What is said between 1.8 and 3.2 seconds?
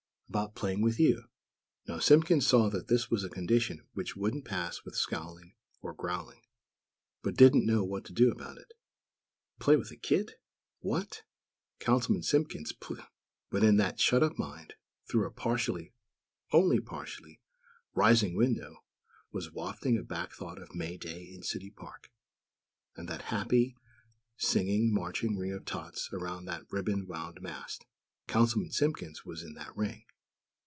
Now Simpkins saw that this